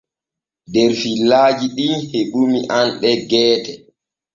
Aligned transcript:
Der 0.73 0.89
fillajiɗin 1.01 1.93
heɓuni 2.11 2.59
anɗe 2.79 3.09
geete. 3.29 3.71